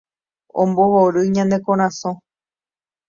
ombohory 0.61 1.21
ñane 1.35 1.57
korasõ 1.65 2.11